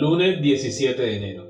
Lunes 0.00 0.40
17 0.40 1.02
de 1.02 1.16
enero. 1.18 1.46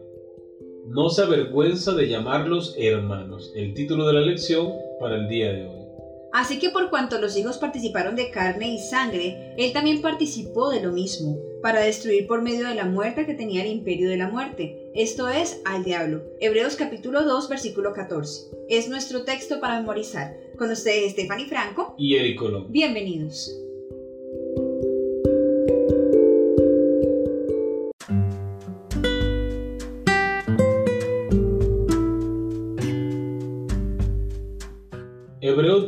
No 0.89 1.09
se 1.09 1.23
avergüenza 1.23 1.95
de 1.95 2.09
llamarlos 2.09 2.75
hermanos. 2.77 3.53
El 3.55 3.75
título 3.75 4.09
de 4.09 4.15
la 4.15 4.23
lección 4.23 4.73
para 4.99 5.19
el 5.19 5.29
día 5.29 5.53
de 5.53 5.67
hoy. 5.69 5.87
Así 6.33 6.59
que 6.59 6.71
por 6.71 6.91
cuanto 6.91 7.21
los 7.21 7.37
hijos 7.37 7.59
participaron 7.59 8.17
de 8.17 8.33
carne 8.33 8.75
y 8.75 8.79
sangre, 8.81 9.55
él 9.57 9.73
también 9.73 10.03
participó 10.03 10.69
de 10.69 10.83
lo 10.83 10.91
mismo, 10.91 11.39
para 11.63 11.83
destruir 11.83 12.27
por 12.27 12.43
medio 12.43 12.67
de 12.67 12.75
la 12.75 12.87
muerte 12.87 13.25
que 13.25 13.35
tenía 13.35 13.63
el 13.63 13.71
imperio 13.71 14.11
de 14.11 14.17
la 14.17 14.29
muerte, 14.29 14.91
esto 14.97 15.29
es, 15.29 15.63
al 15.65 15.85
diablo. 15.85 16.25
Hebreos 16.41 16.75
capítulo 16.75 17.23
2, 17.23 17.49
versículo 17.49 17.93
14. 17.93 18.51
Es 18.69 18.89
nuestro 18.89 19.23
texto 19.23 19.61
para 19.61 19.79
memorizar. 19.79 20.37
Con 20.59 20.73
ustedes 20.73 21.13
Stephanie 21.13 21.47
Franco 21.47 21.95
y 21.97 22.17
Eric 22.17 22.39
Colón. 22.41 22.73
Bienvenidos. 22.73 23.49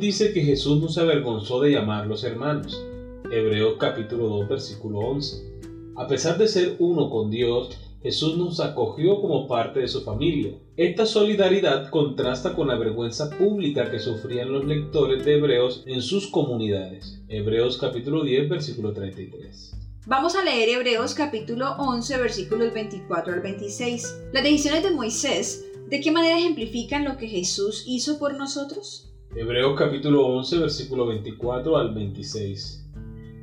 Dice 0.03 0.33
que 0.33 0.43
Jesús 0.43 0.83
no 0.83 0.89
se 0.89 1.01
avergonzó 1.01 1.61
de 1.61 1.71
llamarlos 1.71 2.25
hermanos. 2.25 2.85
Hebreos 3.31 3.77
capítulo 3.79 4.27
2 4.27 4.49
versículo 4.49 4.99
11. 4.99 5.61
A 5.97 6.09
pesar 6.09 6.37
de 6.39 6.49
ser 6.49 6.75
uno 6.81 7.09
con 7.09 7.31
Dios, 7.31 7.79
Jesús 8.03 8.37
nos 8.37 8.59
acogió 8.59 9.21
como 9.21 9.47
parte 9.47 9.79
de 9.79 9.87
su 9.87 10.03
familia. 10.03 10.59
Esta 10.77 11.07
solidaridad 11.07 11.89
contrasta 11.89 12.57
con 12.57 12.67
la 12.67 12.77
vergüenza 12.77 13.31
pública 13.31 13.93
que 13.93 14.01
sufrían 14.01 14.51
los 14.51 14.65
lectores 14.65 15.25
de 15.25 15.37
Hebreos 15.37 15.85
en 15.87 16.03
sus 16.03 16.27
comunidades. 16.27 17.23
Hebreos 17.29 17.79
capítulo 17.79 18.25
10 18.25 18.49
versículo 18.49 18.93
33. 18.93 19.77
Vamos 20.07 20.35
a 20.35 20.43
leer 20.43 20.69
Hebreos 20.69 21.15
capítulo 21.15 21.77
11 21.79 22.19
versículos 22.19 22.75
24 22.75 23.35
al 23.35 23.41
26. 23.41 24.21
Las 24.33 24.43
decisiones 24.43 24.83
de 24.83 24.91
Moisés, 24.91 25.65
¿de 25.89 26.01
qué 26.01 26.11
manera 26.11 26.41
ejemplifican 26.41 27.05
lo 27.05 27.17
que 27.17 27.29
Jesús 27.29 27.85
hizo 27.87 28.19
por 28.19 28.35
nosotros? 28.35 29.12
Hebreos 29.35 29.79
capítulo 29.79 30.27
11 30.27 30.59
versículo 30.59 31.07
24 31.07 31.79
al 31.79 31.95
26. 31.95 32.87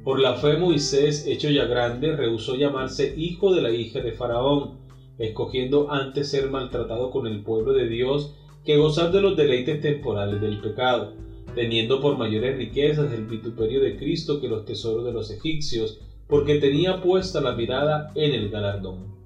Por 0.04 0.20
la 0.20 0.36
fe 0.36 0.56
Moisés, 0.56 1.26
hecho 1.26 1.50
ya 1.50 1.66
grande, 1.66 2.16
rehusó 2.16 2.56
llamarse 2.56 3.16
hijo 3.18 3.52
de 3.56 3.64
la 3.64 3.72
hija 3.72 4.00
de 4.00 4.12
Faraón, 4.12 4.78
escogiendo 5.18 5.92
antes 5.92 6.30
ser 6.30 6.52
maltratado 6.52 7.10
con 7.10 7.26
el 7.26 7.42
pueblo 7.42 7.74
de 7.74 7.88
Dios 7.88 8.36
que 8.64 8.78
gozar 8.78 9.12
de 9.12 9.22
los 9.22 9.36
deleites 9.36 9.82
temporales 9.82 10.40
del 10.40 10.62
pecado, 10.62 11.16
teniendo 11.56 12.00
por 12.00 12.20
mayores 12.20 12.56
riquezas 12.56 13.12
el 13.12 13.26
vituperio 13.26 13.82
de 13.82 13.98
Cristo 13.98 14.40
que 14.40 14.48
los 14.48 14.66
tesoros 14.66 15.04
de 15.06 15.12
los 15.12 15.32
egipcios, 15.32 16.00
porque 16.28 16.60
tenía 16.60 17.02
puesta 17.02 17.42
la 17.42 17.54
mirada 17.54 18.12
en 18.14 18.36
el 18.36 18.52
galardón. 18.52 19.18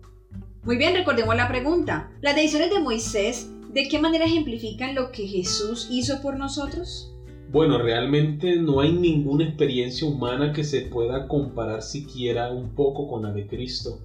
Muy 0.64 0.78
bien, 0.78 0.96
recordemos 0.96 1.36
la 1.36 1.50
pregunta. 1.50 2.10
¿Las 2.22 2.38
decisiones 2.38 2.70
de 2.70 2.80
Moisés 2.80 3.53
de 3.74 3.88
qué 3.88 4.00
manera 4.00 4.26
ejemplifican 4.26 4.94
lo 4.94 5.12
que 5.12 5.28
Jesús 5.28 5.88
hizo 5.90 6.22
por 6.22 6.38
nosotros? 6.38 7.12
Bueno, 7.52 7.80
realmente 7.80 8.56
no 8.58 8.80
hay 8.80 8.92
ninguna 8.92 9.46
experiencia 9.46 10.08
humana 10.08 10.54
que 10.54 10.64
se 10.64 10.82
pueda 10.82 11.28
comparar 11.28 11.82
siquiera 11.82 12.52
un 12.52 12.76
poco 12.76 13.08
con 13.08 13.24
la 13.24 13.32
de 13.32 13.48
Cristo, 13.48 14.00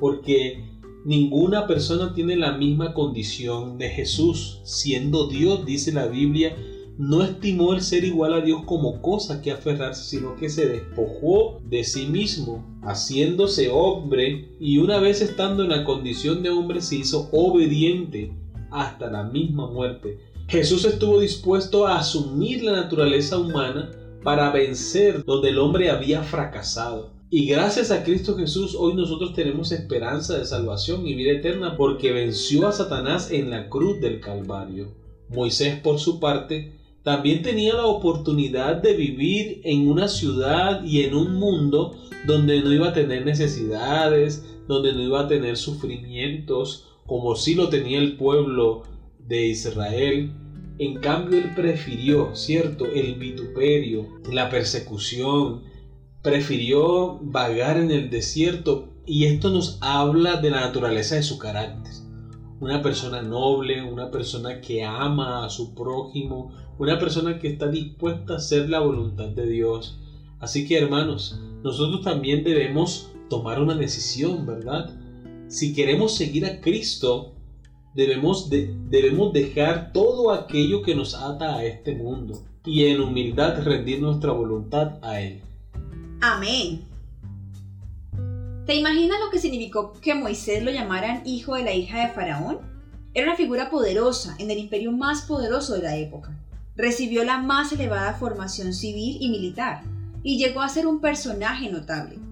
porque 0.00 0.64
ninguna 1.04 1.66
persona 1.66 2.14
tiene 2.14 2.36
la 2.36 2.56
misma 2.56 2.94
condición 2.94 3.78
de 3.78 3.90
Jesús. 3.90 4.60
Siendo 4.64 5.28
Dios, 5.28 5.64
dice 5.66 5.92
la 5.92 6.06
Biblia, 6.06 6.56
no 6.98 7.22
estimó 7.22 7.74
el 7.74 7.80
ser 7.80 8.04
igual 8.04 8.34
a 8.34 8.40
Dios 8.40 8.62
como 8.66 9.00
cosa 9.02 9.40
que 9.40 9.52
aferrarse, 9.52 10.16
sino 10.16 10.36
que 10.36 10.48
se 10.48 10.68
despojó 10.68 11.60
de 11.64 11.84
sí 11.84 12.06
mismo, 12.06 12.64
haciéndose 12.82 13.68
hombre, 13.70 14.56
y 14.60 14.78
una 14.78 14.98
vez 14.98 15.22
estando 15.22 15.62
en 15.62 15.70
la 15.70 15.84
condición 15.84 16.42
de 16.42 16.50
hombre 16.50 16.80
se 16.80 16.96
hizo 16.96 17.28
obediente 17.32 18.32
hasta 18.72 19.10
la 19.10 19.24
misma 19.24 19.66
muerte 19.66 20.18
Jesús 20.52 20.84
estuvo 20.84 21.18
dispuesto 21.20 21.86
a 21.86 21.98
asumir 21.98 22.62
la 22.62 22.72
naturaleza 22.72 23.38
humana 23.38 23.90
para 24.22 24.50
vencer 24.50 25.24
donde 25.24 25.48
el 25.48 25.58
hombre 25.58 25.88
había 25.88 26.22
fracasado. 26.22 27.10
Y 27.30 27.46
gracias 27.46 27.90
a 27.90 28.04
Cristo 28.04 28.36
Jesús 28.36 28.76
hoy 28.78 28.92
nosotros 28.92 29.32
tenemos 29.32 29.72
esperanza 29.72 30.36
de 30.36 30.44
salvación 30.44 31.06
y 31.06 31.14
vida 31.14 31.32
eterna 31.32 31.76
porque 31.78 32.12
venció 32.12 32.68
a 32.68 32.72
Satanás 32.72 33.30
en 33.30 33.48
la 33.48 33.70
cruz 33.70 33.98
del 34.00 34.20
Calvario. 34.20 34.88
Moisés 35.30 35.80
por 35.80 35.98
su 35.98 36.20
parte 36.20 36.74
también 37.02 37.40
tenía 37.40 37.72
la 37.72 37.86
oportunidad 37.86 38.76
de 38.76 38.94
vivir 38.94 39.62
en 39.64 39.88
una 39.88 40.06
ciudad 40.06 40.84
y 40.84 41.00
en 41.02 41.14
un 41.14 41.36
mundo 41.36 41.96
donde 42.26 42.60
no 42.60 42.72
iba 42.72 42.88
a 42.88 42.92
tener 42.92 43.24
necesidades, 43.24 44.44
donde 44.68 44.92
no 44.92 45.00
iba 45.00 45.20
a 45.22 45.28
tener 45.28 45.56
sufrimientos, 45.56 46.92
como 47.06 47.34
sí 47.36 47.54
lo 47.54 47.68
tenía 47.68 47.98
el 47.98 48.16
pueblo 48.16 48.82
de 49.18 49.46
Israel. 49.46 50.32
En 50.78 50.98
cambio, 51.00 51.38
él 51.38 51.54
prefirió, 51.54 52.34
¿cierto?, 52.34 52.86
el 52.86 53.14
vituperio, 53.16 54.06
la 54.30 54.48
persecución, 54.48 55.62
prefirió 56.22 57.18
vagar 57.20 57.76
en 57.78 57.90
el 57.90 58.08
desierto 58.10 58.88
y 59.04 59.24
esto 59.24 59.50
nos 59.50 59.78
habla 59.80 60.36
de 60.36 60.50
la 60.50 60.60
naturaleza 60.60 61.16
de 61.16 61.22
su 61.22 61.38
carácter. 61.38 61.92
Una 62.60 62.80
persona 62.80 63.22
noble, 63.22 63.82
una 63.82 64.10
persona 64.10 64.60
que 64.60 64.84
ama 64.84 65.44
a 65.44 65.50
su 65.50 65.74
prójimo, 65.74 66.52
una 66.78 66.98
persona 66.98 67.38
que 67.38 67.48
está 67.48 67.66
dispuesta 67.66 68.34
a 68.34 68.36
hacer 68.36 68.68
la 68.68 68.78
voluntad 68.78 69.28
de 69.28 69.46
Dios. 69.46 69.98
Así 70.38 70.66
que 70.66 70.78
hermanos, 70.78 71.40
nosotros 71.64 72.02
también 72.02 72.44
debemos 72.44 73.10
tomar 73.28 73.60
una 73.60 73.74
decisión, 73.74 74.46
¿verdad? 74.46 74.96
Si 75.52 75.74
queremos 75.74 76.16
seguir 76.16 76.46
a 76.46 76.62
Cristo, 76.62 77.34
debemos, 77.92 78.48
debemos 78.48 79.34
dejar 79.34 79.92
todo 79.92 80.32
aquello 80.32 80.80
que 80.80 80.94
nos 80.94 81.14
ata 81.14 81.56
a 81.56 81.64
este 81.66 81.94
mundo 81.94 82.42
y 82.64 82.86
en 82.86 83.02
humildad 83.02 83.62
rendir 83.62 84.00
nuestra 84.00 84.32
voluntad 84.32 84.98
a 85.02 85.20
Él. 85.20 85.42
Amén. 86.22 86.86
¿Te 88.64 88.76
imaginas 88.76 89.18
lo 89.22 89.30
que 89.30 89.38
significó 89.38 89.92
que 89.92 90.14
Moisés 90.14 90.62
lo 90.62 90.70
llamaran 90.70 91.20
hijo 91.26 91.54
de 91.54 91.64
la 91.64 91.74
hija 91.74 92.06
de 92.06 92.14
Faraón? 92.14 92.60
Era 93.12 93.26
una 93.26 93.36
figura 93.36 93.68
poderosa 93.68 94.34
en 94.38 94.50
el 94.50 94.56
imperio 94.56 94.90
más 94.90 95.20
poderoso 95.26 95.74
de 95.74 95.82
la 95.82 95.98
época. 95.98 96.34
Recibió 96.76 97.24
la 97.24 97.36
más 97.36 97.70
elevada 97.72 98.14
formación 98.14 98.72
civil 98.72 99.18
y 99.20 99.28
militar 99.28 99.82
y 100.22 100.38
llegó 100.38 100.62
a 100.62 100.70
ser 100.70 100.86
un 100.86 101.02
personaje 101.02 101.70
notable. 101.70 102.31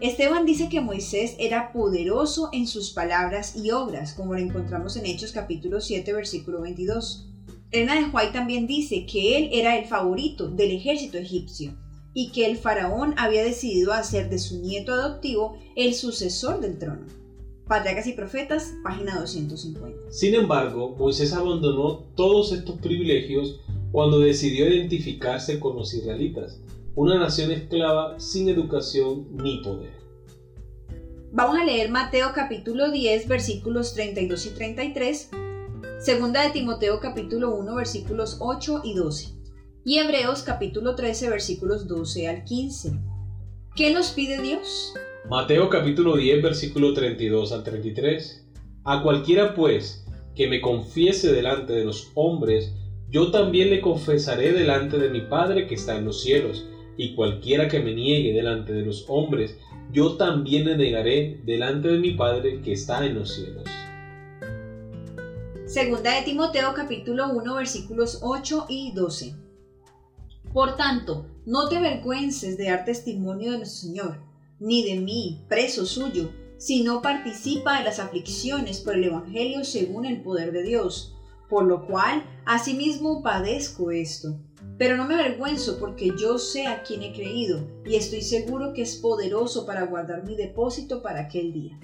Esteban 0.00 0.44
dice 0.44 0.68
que 0.68 0.82
Moisés 0.82 1.36
era 1.38 1.72
poderoso 1.72 2.50
en 2.52 2.66
sus 2.66 2.90
palabras 2.90 3.56
y 3.56 3.70
obras, 3.70 4.12
como 4.12 4.34
lo 4.34 4.40
encontramos 4.40 4.94
en 4.96 5.06
Hechos 5.06 5.32
capítulo 5.32 5.80
7, 5.80 6.12
versículo 6.12 6.60
22. 6.60 7.30
Elena 7.70 7.94
de 7.94 8.10
Huay 8.10 8.30
también 8.30 8.66
dice 8.66 9.06
que 9.06 9.38
él 9.38 9.48
era 9.52 9.78
el 9.78 9.86
favorito 9.86 10.48
del 10.48 10.72
ejército 10.72 11.16
egipcio 11.16 11.74
y 12.12 12.30
que 12.30 12.44
el 12.44 12.58
faraón 12.58 13.14
había 13.16 13.42
decidido 13.42 13.94
hacer 13.94 14.28
de 14.28 14.38
su 14.38 14.60
nieto 14.60 14.92
adoptivo 14.92 15.56
el 15.76 15.94
sucesor 15.94 16.60
del 16.60 16.78
trono. 16.78 17.06
Patriarcas 17.66 18.06
y 18.06 18.12
Profetas, 18.12 18.74
página 18.84 19.18
250. 19.18 20.12
Sin 20.12 20.34
embargo, 20.34 20.94
Moisés 20.98 21.32
abandonó 21.32 22.04
todos 22.14 22.52
estos 22.52 22.78
privilegios 22.80 23.60
cuando 23.92 24.20
decidió 24.20 24.68
identificarse 24.68 25.58
con 25.58 25.74
los 25.74 25.94
israelitas 25.94 26.60
una 26.96 27.18
nación 27.18 27.50
esclava 27.50 28.18
sin 28.18 28.48
educación 28.48 29.26
ni 29.30 29.58
poder. 29.58 29.92
Vamos 31.30 31.58
a 31.58 31.64
leer 31.64 31.90
Mateo 31.90 32.30
capítulo 32.34 32.90
10 32.90 33.28
versículos 33.28 33.92
32 33.92 34.46
y 34.46 34.50
33, 34.50 35.30
segunda 36.00 36.42
de 36.42 36.50
Timoteo 36.50 36.98
capítulo 36.98 37.54
1 37.54 37.74
versículos 37.74 38.38
8 38.40 38.80
y 38.84 38.94
12 38.94 39.26
y 39.84 39.98
Hebreos 39.98 40.42
capítulo 40.42 40.94
13 40.94 41.28
versículos 41.28 41.86
12 41.86 42.28
al 42.28 42.44
15. 42.44 42.98
¿Qué 43.74 43.92
nos 43.92 44.12
pide 44.12 44.40
Dios? 44.40 44.94
Mateo 45.28 45.68
capítulo 45.68 46.16
10 46.16 46.42
versículo 46.42 46.94
32 46.94 47.52
al 47.52 47.62
33. 47.62 48.46
A 48.84 49.02
cualquiera 49.02 49.54
pues 49.54 50.06
que 50.34 50.48
me 50.48 50.62
confiese 50.62 51.30
delante 51.30 51.74
de 51.74 51.84
los 51.84 52.10
hombres, 52.14 52.72
yo 53.10 53.30
también 53.30 53.68
le 53.68 53.82
confesaré 53.82 54.52
delante 54.52 54.96
de 54.96 55.10
mi 55.10 55.20
Padre 55.20 55.66
que 55.66 55.74
está 55.74 55.98
en 55.98 56.06
los 56.06 56.22
cielos 56.22 56.64
y 56.96 57.14
cualquiera 57.14 57.68
que 57.68 57.80
me 57.80 57.94
niegue 57.94 58.32
delante 58.32 58.72
de 58.72 58.84
los 58.84 59.04
hombres, 59.08 59.56
yo 59.92 60.16
también 60.16 60.66
le 60.66 60.76
negaré 60.76 61.40
delante 61.44 61.88
de 61.88 61.98
mi 61.98 62.12
Padre 62.12 62.60
que 62.62 62.72
está 62.72 63.04
en 63.04 63.14
los 63.14 63.34
cielos. 63.34 63.64
Segunda 65.66 66.14
de 66.14 66.22
Timoteo 66.22 66.72
capítulo 66.74 67.28
1 67.32 67.54
versículos 67.54 68.20
8 68.22 68.66
y 68.68 68.92
12. 68.92 69.34
Por 70.52 70.76
tanto, 70.76 71.26
no 71.44 71.68
te 71.68 71.76
avergüences 71.76 72.56
de 72.56 72.70
dar 72.70 72.84
testimonio 72.84 73.52
de 73.52 73.58
nuestro 73.58 73.88
Señor, 73.88 74.20
ni 74.58 74.84
de 74.84 75.00
mí, 75.00 75.44
preso 75.48 75.84
suyo, 75.84 76.30
sino 76.56 77.02
participa 77.02 77.78
de 77.78 77.84
las 77.84 77.98
aflicciones 77.98 78.80
por 78.80 78.94
el 78.94 79.04
Evangelio 79.04 79.64
según 79.64 80.06
el 80.06 80.22
poder 80.22 80.52
de 80.52 80.62
Dios, 80.62 81.14
por 81.50 81.64
lo 81.64 81.86
cual 81.86 82.24
asimismo 82.46 83.22
padezco 83.22 83.90
esto 83.90 84.38
pero 84.78 84.96
no 84.96 85.06
me 85.06 85.14
avergüenzo 85.14 85.78
porque 85.78 86.12
yo 86.18 86.38
sé 86.38 86.66
a 86.66 86.82
quién 86.82 87.02
he 87.02 87.12
creído 87.12 87.66
y 87.84 87.96
estoy 87.96 88.20
seguro 88.20 88.72
que 88.74 88.82
es 88.82 88.96
poderoso 88.96 89.64
para 89.64 89.86
guardar 89.86 90.24
mi 90.26 90.36
depósito 90.36 91.02
para 91.02 91.22
aquel 91.22 91.52
día. 91.52 91.78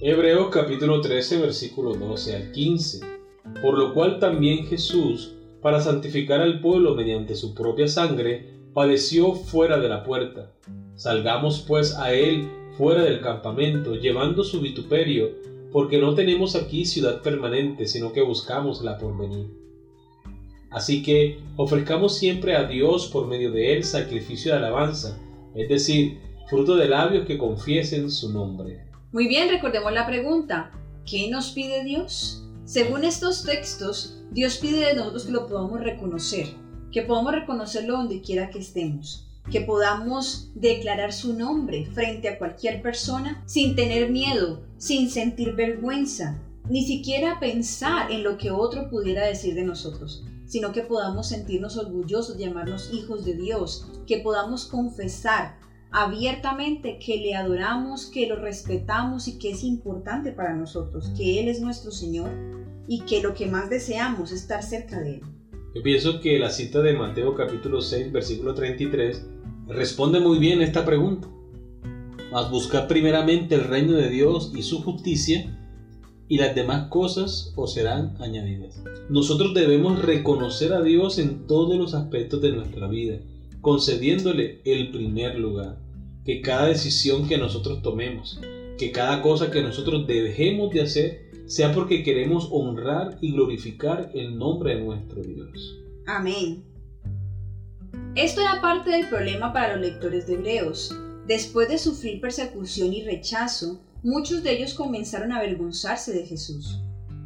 Hebreos 0.00 0.48
capítulo 0.50 1.00
13 1.00 1.38
versículo 1.38 1.94
12 1.94 2.36
al 2.36 2.52
15. 2.52 3.00
Por 3.60 3.78
lo 3.78 3.94
cual 3.94 4.18
también 4.18 4.66
Jesús, 4.66 5.36
para 5.60 5.80
santificar 5.80 6.40
al 6.40 6.60
pueblo 6.60 6.96
mediante 6.96 7.36
su 7.36 7.54
propia 7.54 7.86
sangre, 7.86 8.48
padeció 8.74 9.34
fuera 9.34 9.78
de 9.78 9.88
la 9.88 10.02
puerta. 10.02 10.52
Salgamos 10.96 11.64
pues 11.66 11.94
a 11.96 12.12
él 12.12 12.48
fuera 12.76 13.02
del 13.02 13.20
campamento, 13.20 13.94
llevando 13.94 14.42
su 14.42 14.60
vituperio, 14.60 15.30
porque 15.70 15.98
no 15.98 16.14
tenemos 16.14 16.56
aquí 16.56 16.84
ciudad 16.84 17.22
permanente, 17.22 17.86
sino 17.86 18.12
que 18.12 18.22
buscamos 18.22 18.82
la 18.82 18.98
porvenir. 18.98 19.61
Así 20.72 21.02
que 21.02 21.40
ofrezcamos 21.56 22.16
siempre 22.16 22.56
a 22.56 22.64
Dios 22.64 23.06
por 23.08 23.26
medio 23.26 23.52
de 23.52 23.76
él 23.76 23.84
sacrificio 23.84 24.52
de 24.52 24.58
alabanza, 24.58 25.18
es 25.54 25.68
decir, 25.68 26.18
fruto 26.48 26.76
de 26.76 26.88
labios 26.88 27.26
que 27.26 27.38
confiesen 27.38 28.10
su 28.10 28.32
nombre. 28.32 28.80
Muy 29.12 29.28
bien, 29.28 29.50
recordemos 29.50 29.92
la 29.92 30.06
pregunta. 30.06 30.70
¿Qué 31.04 31.28
nos 31.28 31.50
pide 31.50 31.84
Dios? 31.84 32.44
Según 32.64 33.04
estos 33.04 33.44
textos, 33.44 34.22
Dios 34.30 34.56
pide 34.56 34.86
de 34.86 34.94
nosotros 34.94 35.24
que 35.26 35.32
lo 35.32 35.46
podamos 35.46 35.80
reconocer, 35.80 36.46
que 36.90 37.02
podamos 37.02 37.32
reconocerlo 37.32 37.98
donde 37.98 38.22
quiera 38.22 38.48
que 38.48 38.60
estemos, 38.60 39.28
que 39.50 39.60
podamos 39.60 40.50
declarar 40.54 41.12
su 41.12 41.36
nombre 41.36 41.86
frente 41.86 42.28
a 42.28 42.38
cualquier 42.38 42.80
persona 42.80 43.42
sin 43.46 43.74
tener 43.74 44.10
miedo, 44.10 44.62
sin 44.78 45.10
sentir 45.10 45.54
vergüenza, 45.54 46.40
ni 46.70 46.86
siquiera 46.86 47.40
pensar 47.40 48.10
en 48.10 48.22
lo 48.22 48.38
que 48.38 48.50
otro 48.50 48.88
pudiera 48.88 49.26
decir 49.26 49.54
de 49.54 49.64
nosotros, 49.64 50.24
sino 50.52 50.70
que 50.70 50.82
podamos 50.82 51.30
sentirnos 51.30 51.78
orgullosos 51.78 52.36
de 52.36 52.44
llamarnos 52.44 52.90
hijos 52.92 53.24
de 53.24 53.34
Dios, 53.34 53.86
que 54.06 54.18
podamos 54.18 54.66
confesar 54.66 55.56
abiertamente 55.90 56.98
que 56.98 57.16
le 57.16 57.34
adoramos, 57.34 58.04
que 58.04 58.26
lo 58.26 58.36
respetamos 58.36 59.28
y 59.28 59.38
que 59.38 59.52
es 59.52 59.64
importante 59.64 60.30
para 60.30 60.54
nosotros, 60.54 61.10
que 61.16 61.40
Él 61.40 61.48
es 61.48 61.62
nuestro 61.62 61.90
Señor 61.90 62.30
y 62.86 63.00
que 63.00 63.22
lo 63.22 63.32
que 63.32 63.46
más 63.46 63.70
deseamos 63.70 64.30
es 64.30 64.42
estar 64.42 64.62
cerca 64.62 65.00
de 65.00 65.14
Él. 65.14 65.20
Yo 65.74 65.82
pienso 65.82 66.20
que 66.20 66.38
la 66.38 66.50
cita 66.50 66.82
de 66.82 66.92
Mateo 66.92 67.34
capítulo 67.34 67.80
6 67.80 68.12
versículo 68.12 68.52
33 68.52 69.24
responde 69.68 70.20
muy 70.20 70.38
bien 70.38 70.60
a 70.60 70.64
esta 70.64 70.84
pregunta. 70.84 71.28
Mas 72.30 72.50
buscar 72.50 72.88
primeramente 72.88 73.54
el 73.54 73.64
reino 73.64 73.94
de 73.94 74.10
Dios 74.10 74.52
y 74.54 74.62
su 74.64 74.82
justicia 74.82 75.58
y 76.32 76.38
las 76.38 76.54
demás 76.54 76.88
cosas 76.88 77.52
os 77.56 77.74
serán 77.74 78.16
añadidas. 78.18 78.82
Nosotros 79.10 79.52
debemos 79.52 80.00
reconocer 80.00 80.72
a 80.72 80.80
Dios 80.80 81.18
en 81.18 81.46
todos 81.46 81.76
los 81.76 81.92
aspectos 81.92 82.40
de 82.40 82.52
nuestra 82.52 82.88
vida, 82.88 83.18
concediéndole 83.60 84.62
el 84.64 84.90
primer 84.90 85.38
lugar. 85.38 85.76
Que 86.24 86.40
cada 86.40 86.68
decisión 86.68 87.28
que 87.28 87.36
nosotros 87.36 87.82
tomemos, 87.82 88.40
que 88.78 88.92
cada 88.92 89.20
cosa 89.20 89.50
que 89.50 89.60
nosotros 89.60 90.06
dejemos 90.06 90.70
de 90.70 90.80
hacer, 90.80 91.30
sea 91.44 91.74
porque 91.74 92.02
queremos 92.02 92.48
honrar 92.50 93.18
y 93.20 93.32
glorificar 93.32 94.10
el 94.14 94.38
nombre 94.38 94.76
de 94.76 94.84
nuestro 94.86 95.22
Dios. 95.22 95.78
Amén. 96.06 96.64
Esto 98.14 98.40
era 98.40 98.62
parte 98.62 98.88
del 98.88 99.06
problema 99.10 99.52
para 99.52 99.76
los 99.76 99.86
lectores 99.86 100.26
de 100.26 100.32
Hebreos. 100.32 100.96
Después 101.26 101.68
de 101.68 101.76
sufrir 101.76 102.22
persecución 102.22 102.94
y 102.94 103.02
rechazo, 103.02 103.82
muchos 104.02 104.42
de 104.42 104.52
ellos 104.52 104.74
comenzaron 104.74 105.32
a 105.32 105.38
avergonzarse 105.38 106.12
de 106.12 106.26
Jesús. 106.26 106.80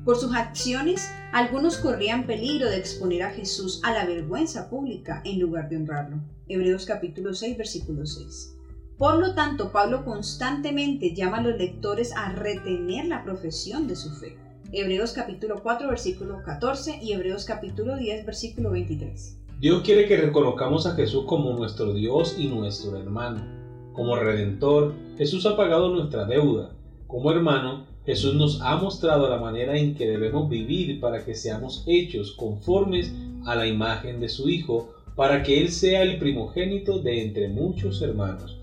Por 0.04 0.16
sus 0.16 0.34
acciones, 0.34 1.10
algunos 1.32 1.78
corrían 1.78 2.26
peligro 2.26 2.70
de 2.70 2.76
exponer 2.76 3.22
a 3.22 3.30
Jesús 3.30 3.80
a 3.82 3.92
la 3.92 4.06
vergüenza 4.06 4.68
pública 4.70 5.20
en 5.24 5.40
lugar 5.40 5.68
de 5.68 5.76
honrarlo. 5.78 6.20
Hebreos 6.48 6.86
capítulo 6.86 7.34
6, 7.34 7.56
versículo 7.56 8.06
6. 8.06 8.56
Por 8.98 9.18
lo 9.18 9.34
tanto, 9.34 9.72
Pablo 9.72 10.04
constantemente 10.04 11.14
llama 11.14 11.38
a 11.38 11.42
los 11.42 11.58
lectores 11.58 12.12
a 12.14 12.32
retener 12.32 13.06
la 13.06 13.24
profesión 13.24 13.88
de 13.88 13.96
su 13.96 14.10
fe. 14.10 14.36
Hebreos 14.72 15.12
capítulo 15.12 15.62
4, 15.62 15.88
versículo 15.88 16.42
14 16.42 17.00
y 17.02 17.12
Hebreos 17.12 17.44
capítulo 17.44 17.96
10, 17.96 18.26
versículo 18.26 18.70
23. 18.70 19.38
Dios 19.60 19.82
quiere 19.82 20.06
que 20.06 20.18
reconozcamos 20.18 20.86
a 20.86 20.94
Jesús 20.94 21.24
como 21.26 21.52
nuestro 21.54 21.94
Dios 21.94 22.36
y 22.38 22.48
nuestro 22.48 22.96
hermano. 22.96 23.65
Como 23.96 24.14
redentor, 24.14 24.92
Jesús 25.16 25.46
ha 25.46 25.56
pagado 25.56 25.88
nuestra 25.88 26.26
deuda. 26.26 26.70
Como 27.06 27.30
hermano, 27.30 27.86
Jesús 28.04 28.34
nos 28.34 28.60
ha 28.60 28.76
mostrado 28.76 29.26
la 29.26 29.38
manera 29.38 29.74
en 29.78 29.94
que 29.94 30.06
debemos 30.06 30.50
vivir 30.50 31.00
para 31.00 31.24
que 31.24 31.34
seamos 31.34 31.82
hechos 31.86 32.32
conformes 32.32 33.10
a 33.46 33.56
la 33.56 33.66
imagen 33.66 34.20
de 34.20 34.28
su 34.28 34.50
Hijo, 34.50 34.94
para 35.16 35.42
que 35.42 35.62
Él 35.62 35.70
sea 35.70 36.02
el 36.02 36.18
primogénito 36.18 36.98
de 36.98 37.22
entre 37.22 37.48
muchos 37.48 38.02
hermanos. 38.02 38.58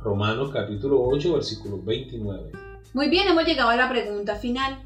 Romanos 0.00 0.50
capítulo 0.52 1.00
8, 1.00 1.32
versículo 1.32 1.80
29. 1.80 2.50
Muy 2.92 3.08
bien, 3.08 3.28
hemos 3.28 3.44
llegado 3.44 3.70
a 3.70 3.76
la 3.76 3.88
pregunta 3.88 4.34
final. 4.34 4.82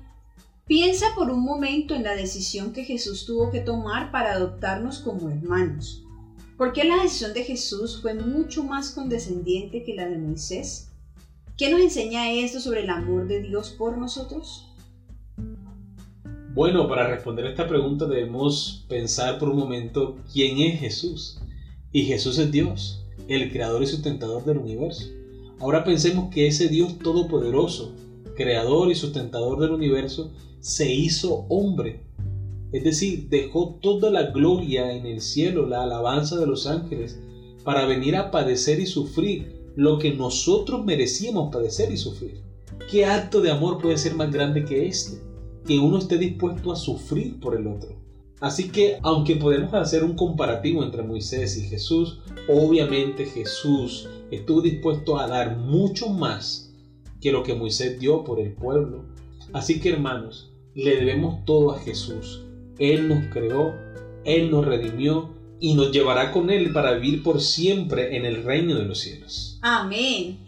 Piensa 0.66 1.06
por 1.14 1.30
un 1.30 1.42
momento 1.42 1.94
en 1.94 2.02
la 2.02 2.14
decisión 2.14 2.74
que 2.74 2.84
Jesús 2.84 3.24
tuvo 3.24 3.50
que 3.50 3.60
tomar 3.60 4.10
para 4.10 4.34
adoptarnos 4.34 4.98
como 4.98 5.30
hermanos. 5.30 6.05
¿Por 6.56 6.72
qué 6.72 6.84
la 6.84 7.02
decisión 7.02 7.34
de 7.34 7.44
Jesús 7.44 8.00
fue 8.00 8.14
mucho 8.14 8.64
más 8.64 8.90
condescendiente 8.90 9.82
que 9.82 9.94
la 9.94 10.08
de 10.08 10.16
Moisés? 10.16 10.90
¿Qué 11.58 11.70
nos 11.70 11.80
enseña 11.80 12.32
esto 12.32 12.60
sobre 12.60 12.80
el 12.80 12.88
amor 12.88 13.28
de 13.28 13.42
Dios 13.42 13.74
por 13.76 13.98
nosotros? 13.98 14.66
Bueno, 16.54 16.88
para 16.88 17.08
responder 17.08 17.44
a 17.44 17.50
esta 17.50 17.68
pregunta 17.68 18.06
debemos 18.06 18.86
pensar 18.88 19.38
por 19.38 19.50
un 19.50 19.58
momento 19.58 20.16
quién 20.32 20.58
es 20.60 20.80
Jesús. 20.80 21.38
Y 21.92 22.04
Jesús 22.04 22.38
es 22.38 22.50
Dios, 22.50 23.04
el 23.28 23.52
creador 23.52 23.82
y 23.82 23.86
sustentador 23.86 24.42
del 24.46 24.56
universo. 24.56 25.10
Ahora 25.60 25.84
pensemos 25.84 26.32
que 26.34 26.46
ese 26.46 26.68
Dios 26.68 26.98
todopoderoso, 27.00 27.92
creador 28.34 28.90
y 28.90 28.94
sustentador 28.94 29.60
del 29.60 29.72
universo, 29.72 30.32
se 30.60 30.90
hizo 30.90 31.44
hombre 31.50 32.05
es 32.72 32.84
decir, 32.84 33.28
dejó 33.28 33.78
toda 33.80 34.10
la 34.10 34.30
gloria 34.30 34.92
en 34.92 35.06
el 35.06 35.20
cielo, 35.20 35.66
la 35.66 35.82
alabanza 35.82 36.36
de 36.36 36.46
los 36.46 36.66
ángeles, 36.66 37.20
para 37.64 37.86
venir 37.86 38.16
a 38.16 38.30
padecer 38.30 38.80
y 38.80 38.86
sufrir 38.86 39.56
lo 39.76 39.98
que 39.98 40.14
nosotros 40.14 40.84
merecíamos 40.84 41.52
padecer 41.52 41.92
y 41.92 41.96
sufrir. 41.96 42.40
¿Qué 42.90 43.04
acto 43.04 43.40
de 43.40 43.50
amor 43.50 43.78
puede 43.78 43.98
ser 43.98 44.14
más 44.14 44.32
grande 44.32 44.64
que 44.64 44.86
este? 44.86 45.20
Que 45.66 45.78
uno 45.78 45.98
esté 45.98 46.18
dispuesto 46.18 46.72
a 46.72 46.76
sufrir 46.76 47.40
por 47.40 47.56
el 47.56 47.66
otro. 47.66 47.96
Así 48.40 48.68
que, 48.68 48.98
aunque 49.02 49.36
podemos 49.36 49.72
hacer 49.74 50.04
un 50.04 50.14
comparativo 50.14 50.84
entre 50.84 51.02
Moisés 51.02 51.56
y 51.56 51.62
Jesús, 51.62 52.20
obviamente 52.48 53.24
Jesús 53.24 54.08
estuvo 54.30 54.60
dispuesto 54.60 55.18
a 55.18 55.26
dar 55.26 55.56
mucho 55.56 56.08
más 56.08 56.74
que 57.20 57.32
lo 57.32 57.42
que 57.42 57.54
Moisés 57.54 57.98
dio 57.98 58.24
por 58.24 58.38
el 58.38 58.52
pueblo. 58.52 59.04
Así 59.52 59.80
que, 59.80 59.90
hermanos, 59.90 60.52
le 60.74 60.96
debemos 60.96 61.44
todo 61.44 61.72
a 61.72 61.78
Jesús. 61.78 62.45
Él 62.78 63.08
nos 63.08 63.24
creó, 63.32 63.74
Él 64.24 64.50
nos 64.50 64.64
redimió 64.64 65.34
y 65.60 65.74
nos 65.74 65.90
llevará 65.90 66.32
con 66.32 66.50
Él 66.50 66.72
para 66.72 66.92
vivir 66.92 67.22
por 67.22 67.40
siempre 67.40 68.16
en 68.16 68.26
el 68.26 68.44
reino 68.44 68.74
de 68.74 68.84
los 68.84 69.00
cielos. 69.00 69.58
Amén. 69.62 70.38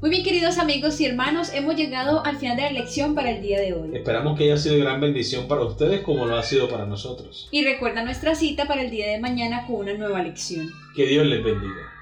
Muy 0.00 0.10
bien, 0.10 0.24
queridos 0.24 0.58
amigos 0.58 1.00
y 1.00 1.06
hermanos, 1.06 1.50
hemos 1.54 1.74
llegado 1.74 2.24
al 2.24 2.36
final 2.36 2.56
de 2.56 2.64
la 2.64 2.70
lección 2.72 3.14
para 3.14 3.30
el 3.30 3.40
día 3.40 3.60
de 3.60 3.72
hoy. 3.72 3.90
Esperamos 3.94 4.36
que 4.36 4.44
haya 4.44 4.58
sido 4.58 4.78
gran 4.78 5.00
bendición 5.00 5.48
para 5.48 5.62
ustedes 5.62 6.02
como 6.02 6.26
lo 6.26 6.36
ha 6.36 6.42
sido 6.42 6.68
para 6.68 6.84
nosotros. 6.84 7.48
Y 7.50 7.64
recuerda 7.64 8.04
nuestra 8.04 8.34
cita 8.34 8.66
para 8.66 8.82
el 8.82 8.90
día 8.90 9.08
de 9.08 9.18
mañana 9.18 9.66
con 9.66 9.76
una 9.76 9.94
nueva 9.94 10.22
lección. 10.22 10.70
Que 10.94 11.06
Dios 11.06 11.24
les 11.24 11.42
bendiga. 11.42 11.95